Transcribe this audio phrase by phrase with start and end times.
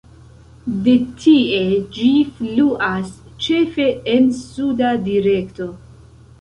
[0.87, 0.93] De
[1.25, 1.59] tie
[1.99, 2.09] ĝi
[2.39, 3.13] fluas
[3.49, 5.73] ĉefe en suda direkto.